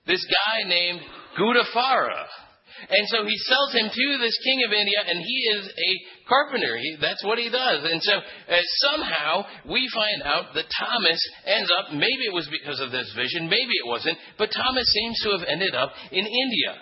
This 0.07 0.25
guy 0.25 0.67
named 0.67 1.01
Gudafara. 1.37 2.25
And 2.89 3.07
so 3.07 3.23
he 3.25 3.37
sells 3.37 3.73
him 3.73 3.87
to 3.93 4.17
this 4.17 4.37
king 4.43 4.63
of 4.65 4.73
India, 4.73 4.97
and 5.05 5.21
he 5.21 5.39
is 5.53 5.69
a 5.69 5.91
carpenter. 6.27 6.77
He, 6.77 6.97
that's 6.99 7.23
what 7.23 7.37
he 7.37 7.49
does. 7.49 7.85
And 7.85 8.01
so 8.01 8.13
uh, 8.17 8.57
somehow 8.89 9.45
we 9.69 9.87
find 9.93 10.23
out 10.23 10.53
that 10.55 10.65
Thomas 10.65 11.21
ends 11.45 11.69
up, 11.77 11.93
maybe 11.93 12.25
it 12.25 12.33
was 12.33 12.49
because 12.49 12.79
of 12.79 12.91
this 12.91 13.13
vision, 13.15 13.45
maybe 13.45 13.77
it 13.77 13.87
wasn't, 13.87 14.17
but 14.37 14.49
Thomas 14.49 14.87
seems 14.89 15.19
to 15.23 15.37
have 15.37 15.47
ended 15.47 15.75
up 15.75 15.93
in 16.11 16.25
India. 16.25 16.81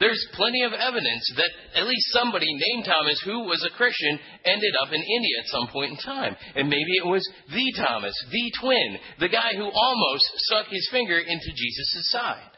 There's 0.00 0.26
plenty 0.34 0.62
of 0.64 0.72
evidence 0.72 1.22
that 1.36 1.80
at 1.80 1.86
least 1.86 2.10
somebody 2.10 2.46
named 2.50 2.84
Thomas 2.84 3.20
who 3.24 3.46
was 3.46 3.62
a 3.62 3.76
Christian 3.76 4.18
ended 4.44 4.74
up 4.82 4.88
in 4.92 5.00
India 5.00 5.36
at 5.38 5.46
some 5.46 5.68
point 5.68 5.92
in 5.92 5.98
time. 5.98 6.34
And 6.56 6.68
maybe 6.68 6.98
it 6.98 7.06
was 7.06 7.22
the 7.48 7.72
Thomas, 7.78 8.14
the 8.30 8.52
twin, 8.60 8.98
the 9.20 9.28
guy 9.28 9.54
who 9.54 9.70
almost 9.70 10.26
stuck 10.50 10.66
his 10.66 10.88
finger 10.90 11.18
into 11.18 11.46
Jesus' 11.54 12.10
side. 12.10 12.50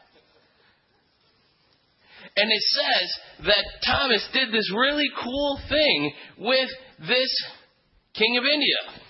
And 2.35 2.51
it 2.51 2.61
says 2.61 3.45
that 3.45 3.65
Thomas 3.85 4.27
did 4.33 4.51
this 4.51 4.71
really 4.75 5.09
cool 5.23 5.59
thing 5.69 6.11
with 6.39 6.69
this 7.07 7.31
king 8.13 8.37
of 8.37 8.43
India. 8.45 9.03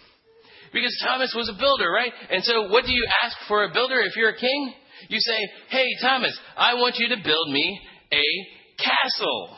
Because 0.73 0.95
Thomas 1.03 1.33
was 1.35 1.49
a 1.49 1.57
builder, 1.57 1.89
right? 1.89 2.11
And 2.29 2.43
so 2.43 2.67
what 2.67 2.85
do 2.85 2.91
you 2.91 3.07
ask 3.23 3.37
for 3.47 3.63
a 3.63 3.73
builder 3.73 4.01
if 4.01 4.15
you're 4.17 4.35
a 4.35 4.37
king? 4.37 4.73
You 5.07 5.19
say, 5.19 5.37
hey, 5.69 5.87
Thomas, 6.01 6.37
I 6.57 6.73
want 6.75 6.95
you 6.97 7.07
to 7.09 7.23
build 7.23 7.49
me 7.51 7.79
a 8.11 8.27
castle. 8.77 9.57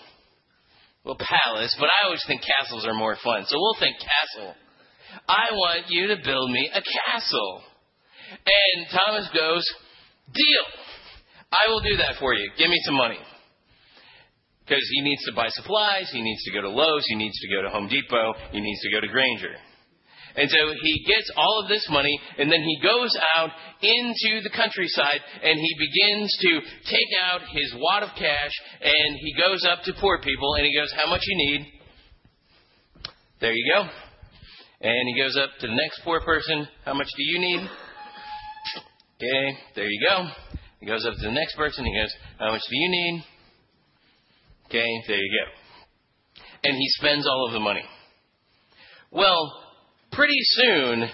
Well, 1.03 1.17
palace, 1.17 1.75
but 1.79 1.89
I 1.89 2.05
always 2.05 2.23
think 2.27 2.41
castles 2.41 2.85
are 2.85 2.93
more 2.93 3.15
fun, 3.23 3.45
so 3.47 3.55
we'll 3.57 3.79
think 3.79 3.95
castle. 3.97 4.53
I 5.27 5.51
want 5.51 5.85
you 5.89 6.07
to 6.07 6.17
build 6.23 6.51
me 6.51 6.69
a 6.73 6.81
castle. 6.81 7.61
And 8.31 8.85
Thomas 8.91 9.27
goes, 9.33 9.65
deal. 10.33 10.65
I 11.51 11.69
will 11.69 11.81
do 11.81 11.97
that 11.97 12.15
for 12.19 12.33
you. 12.33 12.51
Give 12.57 12.69
me 12.69 12.79
some 12.85 12.95
money 12.95 13.17
because 14.69 14.83
he 14.93 15.01
needs 15.01 15.23
to 15.25 15.33
buy 15.33 15.49
supplies, 15.49 16.09
he 16.13 16.21
needs 16.21 16.43
to 16.43 16.53
go 16.53 16.61
to 16.61 16.69
Lowe's, 16.69 17.03
he 17.07 17.15
needs 17.15 17.39
to 17.39 17.47
go 17.49 17.63
to 17.63 17.69
Home 17.69 17.87
Depot, 17.87 18.33
he 18.51 18.61
needs 18.61 18.79
to 18.81 18.91
go 18.91 19.01
to 19.01 19.07
Grainger. 19.07 19.55
And 20.35 20.49
so 20.49 20.73
he 20.81 21.05
gets 21.07 21.31
all 21.35 21.61
of 21.63 21.69
this 21.69 21.85
money, 21.89 22.19
and 22.37 22.51
then 22.51 22.61
he 22.61 22.79
goes 22.81 23.15
out 23.37 23.49
into 23.81 24.43
the 24.43 24.49
countryside 24.49 25.21
and 25.43 25.57
he 25.57 25.75
begins 25.79 26.35
to 26.41 26.59
take 26.89 27.11
out 27.23 27.41
his 27.51 27.73
wad 27.77 28.03
of 28.03 28.09
cash 28.17 28.51
and 28.81 29.17
he 29.21 29.33
goes 29.33 29.65
up 29.65 29.83
to 29.83 29.93
poor 29.99 30.19
people 30.21 30.55
and 30.55 30.65
he 30.65 30.75
goes, 30.75 30.91
How 30.95 31.09
much 31.09 31.21
you 31.25 31.37
need? 31.37 31.67
There 33.39 33.53
you 33.53 33.71
go. 33.73 33.87
And 34.81 35.07
he 35.07 35.21
goes 35.21 35.37
up 35.37 35.49
to 35.61 35.67
the 35.67 35.75
next 35.75 36.01
poor 36.03 36.21
person, 36.21 36.67
How 36.83 36.93
much 36.93 37.07
do 37.15 37.23
you 37.23 37.39
need? 37.39 37.69
Okay, 39.15 39.57
there 39.75 39.89
you 39.89 40.07
go. 40.07 40.27
He 40.79 40.85
goes 40.85 41.05
up 41.05 41.13
to 41.13 41.25
the 41.25 41.31
next 41.31 41.55
person, 41.55 41.85
he 41.85 41.93
goes, 41.93 42.13
How 42.37 42.51
much 42.51 42.61
do 42.69 42.75
you 42.75 42.89
need? 42.89 43.23
Okay, 44.65 45.03
there 45.07 45.17
you 45.17 45.39
go. 45.45 46.41
And 46.63 46.75
he 46.75 46.85
spends 46.99 47.25
all 47.27 47.47
of 47.47 47.53
the 47.53 47.59
money. 47.59 47.83
Well, 49.11 49.51
pretty 50.19 50.41
soon, 50.41 51.09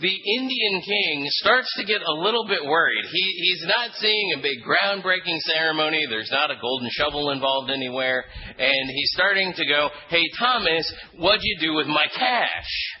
the 0.00 0.16
Indian 0.36 0.82
king 0.82 1.24
starts 1.28 1.72
to 1.78 1.84
get 1.84 2.02
a 2.02 2.20
little 2.20 2.44
bit 2.48 2.64
worried. 2.64 3.04
He, 3.12 3.22
he's 3.38 3.64
not 3.68 3.90
seeing 4.00 4.32
a 4.32 4.42
big 4.42 4.58
groundbreaking 4.66 5.38
ceremony. 5.54 6.04
There's 6.10 6.30
not 6.32 6.50
a 6.50 6.58
golden 6.60 6.88
shovel 6.90 7.30
involved 7.30 7.70
anywhere. 7.70 8.24
And 8.58 8.90
he's 8.90 9.12
starting 9.14 9.52
to 9.54 9.64
go, 9.64 9.90
Hey, 10.08 10.24
Thomas, 10.40 10.92
what'd 11.18 11.40
you 11.44 11.58
do 11.60 11.74
with 11.74 11.86
my 11.86 12.06
cash? 12.18 12.98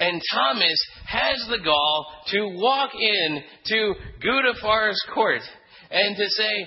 And 0.00 0.20
Thomas 0.34 0.86
has 1.06 1.46
the 1.48 1.62
gall 1.64 2.06
to 2.32 2.48
walk 2.56 2.90
in 2.98 3.42
to 3.66 3.94
Gudafar's 4.20 5.00
court 5.14 5.42
and 5.92 6.16
to 6.16 6.26
say, 6.28 6.66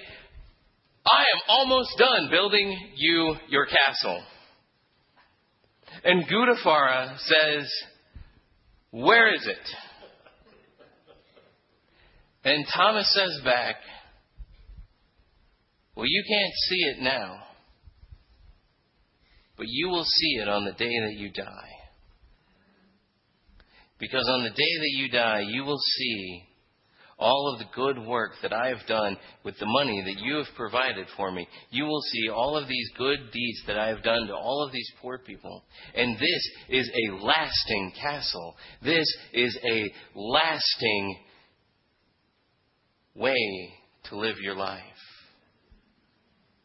I 1.06 1.20
am 1.36 1.42
almost 1.50 1.98
done 1.98 2.30
building 2.32 2.78
you 2.96 3.36
your 3.50 3.66
castle. 3.66 4.24
And 6.04 6.26
Gudafara 6.28 7.18
says, 7.18 7.72
Where 8.92 9.34
is 9.34 9.48
it? 9.48 9.70
And 12.44 12.66
Thomas 12.76 13.10
says 13.14 13.42
back, 13.46 13.76
Well, 15.96 16.06
you 16.08 16.24
can't 16.28 16.54
see 16.68 16.80
it 16.92 17.02
now, 17.02 17.44
but 19.56 19.68
you 19.70 19.88
will 19.90 20.04
see 20.04 20.42
it 20.42 20.50
on 20.50 20.66
the 20.66 20.74
day 20.74 20.92
that 21.06 21.14
you 21.16 21.32
die. 21.32 21.70
Because 24.00 24.28
on 24.30 24.44
the 24.44 24.50
day 24.50 24.56
that 24.56 24.92
you 24.98 25.10
die, 25.10 25.44
you 25.48 25.64
will 25.64 25.80
see 25.80 26.44
all 27.20 27.54
of 27.54 27.60
the 27.60 27.74
good 27.76 28.06
work 28.06 28.32
that 28.42 28.54
I 28.54 28.70
have 28.70 28.86
done 28.88 29.18
with 29.44 29.58
the 29.60 29.66
money 29.66 30.02
that 30.06 30.22
you 30.24 30.38
have 30.38 30.56
provided 30.56 31.08
for 31.16 31.32
me. 31.32 31.48
You 31.70 31.86
will 31.86 32.02
see 32.02 32.30
all 32.30 32.58
of 32.58 32.68
these 32.68 32.90
good 32.98 33.20
deeds 33.32 33.62
that 33.68 33.78
I 33.78 33.88
have 33.90 34.04
done 34.04 34.28
to 34.28 34.34
all 34.34 34.66
of 34.66 34.72
these 34.72 34.90
poor 35.02 35.18
people. 35.20 35.64
And 35.96 36.16
this 36.16 36.50
is 36.70 36.90
a 36.90 37.24
lasting 37.24 37.94
castle. 38.02 38.56
This 38.84 39.06
is 39.34 39.58
a 39.64 39.92
lasting 40.16 41.18
way 43.16 43.74
to 44.10 44.18
live 44.18 44.38
your 44.42 44.56
life. 44.56 44.82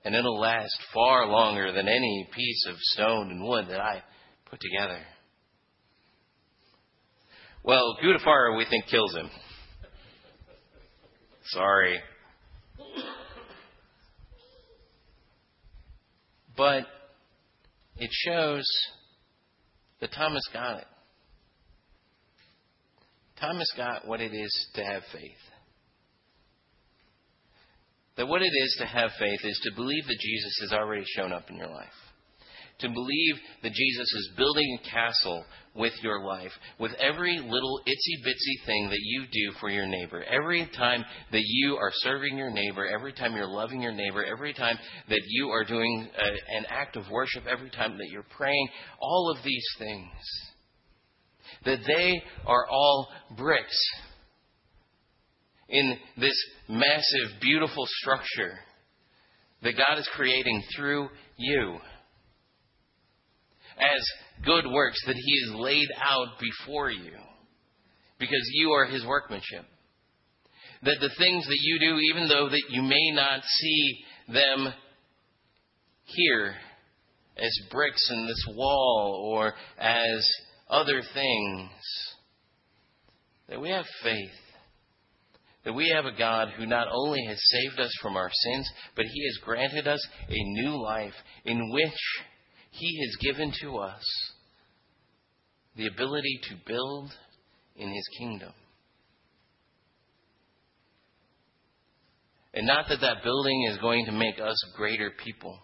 And 0.05 0.15
it'll 0.15 0.41
last 0.41 0.77
far 0.95 1.27
longer 1.27 1.73
than 1.73 1.89
any 1.89 2.29
piece 2.35 2.67
of 2.69 2.77
stone 2.79 3.31
and 3.31 3.45
wood 3.45 3.67
that 3.69 3.81
I 3.81 4.03
put 4.47 4.61
together. 4.61 5.01
Well, 7.63 7.99
Gudafara, 8.03 8.57
we 8.57 8.65
think, 8.71 8.87
kills 8.87 9.15
him. 9.15 9.29
Sorry. 11.51 11.99
But 16.57 16.87
it 17.97 18.11
shows 18.13 18.65
that 20.01 20.13
Thomas 20.13 20.43
got 20.53 20.79
it. 20.79 20.87
Thomas 23.41 23.73
got 23.77 24.07
what 24.07 24.21
it 24.21 24.35
is 24.35 24.69
to 24.75 24.85
have 24.85 25.03
faith. 25.13 25.31
That 28.17 28.27
what 28.27 28.43
it 28.43 28.51
is 28.65 28.77
to 28.81 28.87
have 28.87 29.11
faith 29.19 29.41
is 29.45 29.61
to 29.63 29.77
believe 29.77 30.05
that 30.07 30.19
Jesus 30.19 30.59
has 30.63 30.73
already 30.73 31.05
shown 31.07 31.33
up 31.33 31.49
in 31.49 31.57
your 31.57 31.69
life. 31.69 31.87
To 32.81 32.89
believe 32.89 33.35
that 33.65 33.73
Jesus 33.73 34.15
is 34.15 34.31
building 34.37 34.79
a 34.79 34.91
castle 34.91 35.45
with 35.75 35.93
your 36.01 36.25
life, 36.25 36.53
with 36.79 36.93
every 37.01 37.39
little 37.39 37.81
itsy 37.87 38.25
bitsy 38.25 38.67
thing 38.67 38.89
that 38.89 39.01
you 39.01 39.25
do 39.33 39.59
for 39.59 39.69
your 39.69 39.87
neighbor. 39.87 40.23
Every 40.23 40.69
time 40.77 41.05
that 41.33 41.43
you 41.45 41.75
are 41.75 41.91
serving 41.95 42.37
your 42.37 42.51
neighbor, 42.51 42.87
every 42.87 43.13
time 43.13 43.35
you're 43.35 43.49
loving 43.49 43.81
your 43.81 43.93
neighbor, 43.93 44.25
every 44.25 44.55
time 44.55 44.77
that 45.09 45.21
you 45.27 45.49
are 45.49 45.65
doing 45.65 46.09
a, 46.17 46.57
an 46.57 46.67
act 46.69 46.97
of 46.97 47.05
worship, 47.11 47.45
every 47.51 47.71
time 47.71 47.99
that 47.99 48.09
you're 48.11 48.27
praying, 48.37 48.69
all 49.01 49.35
of 49.37 49.45
these 49.45 49.67
things. 49.79 50.13
That 51.65 51.81
they 51.85 52.23
are 52.47 52.67
all 52.71 53.09
bricks 53.37 53.91
in 55.69 55.97
this 56.17 56.45
massive, 56.69 57.41
beautiful 57.41 57.85
structure 58.01 58.55
that 59.63 59.73
God 59.73 59.99
is 59.99 60.09
creating 60.15 60.63
through 60.77 61.09
you 61.37 61.79
as 63.81 64.45
good 64.45 64.65
works 64.71 65.01
that 65.07 65.17
He 65.17 65.41
has 65.47 65.61
laid 65.61 65.89
out 66.01 66.39
before 66.41 66.91
you 66.91 67.13
because 68.19 68.51
you 68.53 68.71
are 68.71 68.87
His 68.87 69.05
workmanship. 69.07 69.65
That 70.83 70.99
the 71.01 71.11
things 71.19 71.47
that 71.47 71.59
you 71.61 71.79
do, 71.81 71.99
even 72.15 72.29
though 72.29 72.49
that 72.49 72.63
you 72.71 72.83
may 72.83 73.11
not 73.13 73.43
see 73.45 74.05
them 74.29 74.73
here 76.05 76.55
as 77.37 77.59
bricks 77.71 78.09
in 78.11 78.27
this 78.27 78.57
wall 78.57 79.33
or 79.33 79.55
as 79.79 80.31
other 80.69 81.03
things, 81.15 81.71
that 83.49 83.61
we 83.61 83.71
have 83.71 83.87
faith 84.03 84.31
that 85.69 85.75
we 85.75 85.93
have 85.95 86.07
a 86.07 86.17
God 86.17 86.49
who 86.57 86.65
not 86.65 86.89
only 86.91 87.23
has 87.29 87.39
saved 87.51 87.79
us 87.79 87.93
from 88.01 88.17
our 88.17 88.31
sins, 88.33 88.67
but 88.97 89.05
He 89.05 89.27
has 89.27 89.45
granted 89.45 89.87
us 89.87 90.01
a 90.27 90.63
new 90.63 90.83
life 90.83 91.13
in 91.45 91.71
which 91.71 91.93
He 92.79 93.01
has 93.05 93.17
given 93.17 93.53
to 93.63 93.79
us 93.79 94.03
the 95.77 95.87
ability 95.87 96.41
to 96.51 96.57
build 96.67 97.11
in 97.77 97.89
His 97.89 98.09
kingdom. 98.19 98.53
And 102.55 102.67
not 102.67 102.87
that 102.89 103.01
that 103.01 103.23
building 103.23 103.69
is 103.71 103.79
going 103.79 104.07
to 104.07 104.13
make 104.13 104.41
us 104.41 104.57
greater 104.77 105.13
people, 105.25 105.59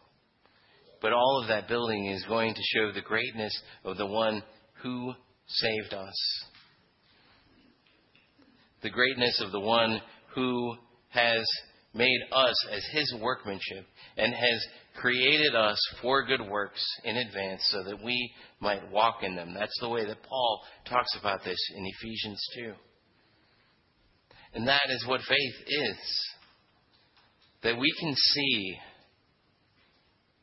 but 1.00 1.12
all 1.12 1.40
of 1.42 1.48
that 1.48 1.66
building 1.66 2.06
is 2.06 2.24
going 2.26 2.54
to 2.54 2.60
show 2.62 2.92
the 2.92 3.00
greatness 3.00 3.52
of 3.84 3.96
the 3.96 4.06
one 4.06 4.42
who 4.82 5.12
saved 5.46 5.94
us 5.94 6.44
the 8.84 8.90
greatness 8.90 9.40
of 9.42 9.50
the 9.50 9.60
one 9.60 9.98
who 10.34 10.76
has 11.08 11.42
made 11.94 12.20
us 12.32 12.66
as 12.72 12.84
his 12.92 13.14
workmanship 13.20 13.86
and 14.16 14.34
has 14.34 14.66
created 14.96 15.54
us 15.54 15.78
for 16.02 16.26
good 16.26 16.40
works 16.48 16.84
in 17.04 17.16
advance 17.16 17.62
so 17.70 17.84
that 17.84 18.02
we 18.02 18.32
might 18.60 18.90
walk 18.90 19.22
in 19.22 19.36
them. 19.36 19.54
That's 19.54 19.78
the 19.80 19.88
way 19.88 20.04
that 20.04 20.22
Paul 20.22 20.60
talks 20.88 21.16
about 21.18 21.44
this 21.44 21.58
in 21.76 21.86
Ephesians 21.86 22.40
2. 22.56 22.72
And 24.54 24.68
that 24.68 24.88
is 24.88 25.06
what 25.06 25.20
faith 25.20 25.54
is. 25.66 26.30
That 27.62 27.78
we 27.78 27.92
can 27.98 28.14
see 28.14 28.76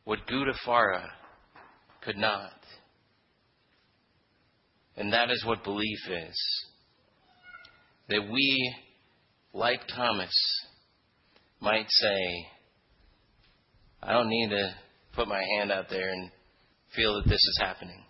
what 0.05 0.20
Gudafara 0.27 1.08
could 2.01 2.17
not. 2.17 2.51
And 4.98 5.13
that 5.13 5.29
is 5.31 5.46
what 5.46 5.63
belief 5.63 6.00
is 6.10 6.65
that 8.10 8.29
we, 8.29 8.75
like 9.53 9.79
Thomas, 9.96 10.34
might 11.62 11.86
say, 11.89 12.48
I 14.03 14.13
don't 14.13 14.30
need 14.30 14.50
to 14.50 14.74
put 15.13 15.27
my 15.27 15.41
hand 15.58 15.72
out 15.72 15.86
there 15.89 16.10
and 16.10 16.32
feel 16.95 17.15
that 17.15 17.26
this 17.26 17.34
is 17.34 17.60
happening. 17.62 18.04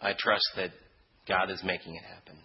I 0.00 0.12
trust 0.18 0.44
that 0.56 0.70
God 1.28 1.50
is 1.50 1.62
making 1.64 1.94
it 1.94 2.02
happen. 2.02 2.38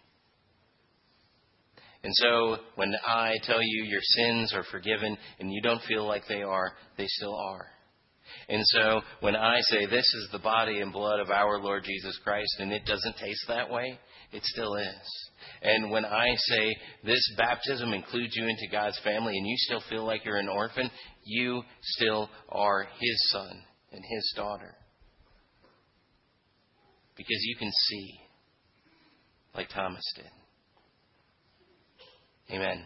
And 2.04 2.14
so 2.16 2.58
when 2.76 2.94
I 3.06 3.36
tell 3.44 3.62
you 3.62 3.84
your 3.84 4.02
sins 4.02 4.54
are 4.54 4.66
forgiven 4.72 5.18
and 5.40 5.52
you 5.52 5.62
don't 5.62 5.82
feel 5.84 6.08
like 6.08 6.24
they 6.28 6.42
are, 6.42 6.74
they 6.98 7.06
still 7.08 7.36
are. 7.36 7.68
And 8.50 8.62
so 8.66 9.02
when 9.22 9.36
I 9.36 9.62
say 9.62 9.86
this 9.86 10.06
is 10.06 10.30
the 10.32 10.40
body 10.40 10.80
and 10.80 10.92
blood 10.92 11.20
of 11.20 11.30
our 11.30 11.60
Lord 11.60 11.84
Jesus 11.84 12.20
Christ 12.24 12.56
and 12.60 12.72
it 12.72 12.86
doesn't 12.86 13.18
taste 13.18 13.46
that 13.48 13.70
way, 13.70 13.98
it 14.32 14.44
still 14.44 14.76
is. 14.76 15.30
And 15.62 15.92
when 15.92 16.06
I 16.06 16.28
say 16.36 16.76
this 17.04 17.34
baptism 17.38 17.94
includes 17.94 18.36
you 18.36 18.48
into 18.48 18.68
God's 18.72 19.00
family 19.04 19.38
and 19.38 19.48
you 19.48 19.56
still 19.58 19.82
feel 19.90 20.06
like 20.06 20.26
you're 20.26 20.38
an 20.38 20.50
orphan, 20.50 20.90
you 21.24 21.64
still 21.82 22.30
are 22.50 22.88
His 23.00 23.32
son 23.32 23.62
and 23.92 24.04
His 24.10 24.34
daughter. 24.36 24.76
Because 27.16 27.40
you 27.42 27.56
can 27.58 27.72
see, 27.72 28.20
like 29.54 29.70
Thomas 29.70 30.04
did. 30.16 30.32
Amen. 32.56 32.84